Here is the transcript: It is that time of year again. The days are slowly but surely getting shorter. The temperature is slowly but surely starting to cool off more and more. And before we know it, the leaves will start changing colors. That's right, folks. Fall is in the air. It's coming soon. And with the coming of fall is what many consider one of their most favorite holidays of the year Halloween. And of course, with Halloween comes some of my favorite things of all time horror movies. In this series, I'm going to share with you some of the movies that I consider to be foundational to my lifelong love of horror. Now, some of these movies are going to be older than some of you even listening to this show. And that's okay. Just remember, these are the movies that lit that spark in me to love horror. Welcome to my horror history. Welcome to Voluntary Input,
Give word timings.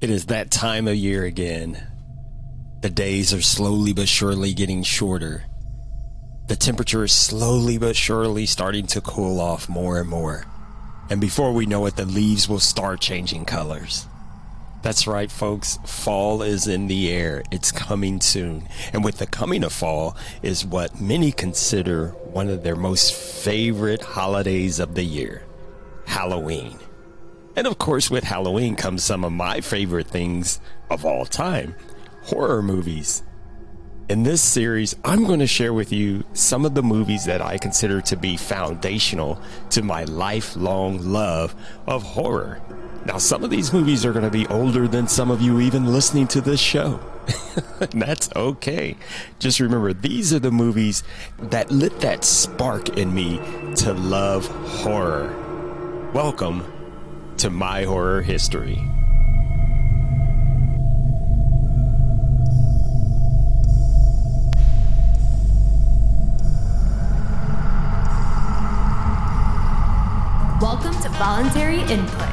It 0.00 0.10
is 0.10 0.26
that 0.26 0.52
time 0.52 0.86
of 0.86 0.94
year 0.94 1.24
again. 1.24 1.84
The 2.82 2.90
days 2.90 3.34
are 3.34 3.42
slowly 3.42 3.92
but 3.92 4.06
surely 4.06 4.54
getting 4.54 4.84
shorter. 4.84 5.42
The 6.46 6.54
temperature 6.54 7.02
is 7.02 7.10
slowly 7.10 7.78
but 7.78 7.96
surely 7.96 8.46
starting 8.46 8.86
to 8.88 9.00
cool 9.00 9.40
off 9.40 9.68
more 9.68 9.98
and 9.98 10.08
more. 10.08 10.44
And 11.10 11.20
before 11.20 11.52
we 11.52 11.66
know 11.66 11.84
it, 11.86 11.96
the 11.96 12.04
leaves 12.04 12.48
will 12.48 12.60
start 12.60 13.00
changing 13.00 13.46
colors. 13.46 14.06
That's 14.84 15.08
right, 15.08 15.32
folks. 15.32 15.80
Fall 15.84 16.42
is 16.42 16.68
in 16.68 16.86
the 16.86 17.10
air. 17.10 17.42
It's 17.50 17.72
coming 17.72 18.20
soon. 18.20 18.68
And 18.92 19.02
with 19.02 19.18
the 19.18 19.26
coming 19.26 19.64
of 19.64 19.72
fall 19.72 20.16
is 20.42 20.64
what 20.64 21.00
many 21.00 21.32
consider 21.32 22.10
one 22.10 22.48
of 22.48 22.62
their 22.62 22.76
most 22.76 23.12
favorite 23.12 24.02
holidays 24.02 24.78
of 24.78 24.94
the 24.94 25.02
year 25.02 25.42
Halloween. 26.06 26.78
And 27.58 27.66
of 27.66 27.76
course, 27.76 28.08
with 28.08 28.22
Halloween 28.22 28.76
comes 28.76 29.02
some 29.02 29.24
of 29.24 29.32
my 29.32 29.60
favorite 29.60 30.06
things 30.06 30.60
of 30.88 31.04
all 31.04 31.26
time 31.26 31.74
horror 32.22 32.62
movies. 32.62 33.24
In 34.08 34.22
this 34.22 34.40
series, 34.40 34.94
I'm 35.04 35.24
going 35.24 35.40
to 35.40 35.46
share 35.48 35.72
with 35.72 35.92
you 35.92 36.22
some 36.34 36.64
of 36.64 36.76
the 36.76 36.84
movies 36.84 37.24
that 37.24 37.42
I 37.42 37.58
consider 37.58 38.00
to 38.02 38.16
be 38.16 38.36
foundational 38.36 39.42
to 39.70 39.82
my 39.82 40.04
lifelong 40.04 41.02
love 41.02 41.56
of 41.88 42.04
horror. 42.04 42.60
Now, 43.04 43.18
some 43.18 43.42
of 43.42 43.50
these 43.50 43.72
movies 43.72 44.06
are 44.06 44.12
going 44.12 44.24
to 44.24 44.30
be 44.30 44.46
older 44.46 44.86
than 44.86 45.08
some 45.08 45.28
of 45.28 45.42
you 45.42 45.58
even 45.58 45.92
listening 45.92 46.28
to 46.28 46.40
this 46.40 46.60
show. 46.60 47.00
And 47.80 47.90
that's 48.02 48.30
okay. 48.36 48.96
Just 49.40 49.58
remember, 49.58 49.92
these 49.92 50.32
are 50.32 50.38
the 50.38 50.52
movies 50.52 51.02
that 51.40 51.72
lit 51.72 51.98
that 52.02 52.22
spark 52.22 52.90
in 52.90 53.12
me 53.12 53.38
to 53.78 53.94
love 53.94 54.46
horror. 54.46 55.34
Welcome 56.14 56.77
to 57.38 57.50
my 57.50 57.84
horror 57.84 58.20
history. 58.20 58.82
Welcome 70.60 71.00
to 71.00 71.08
Voluntary 71.10 71.82
Input, 71.82 72.28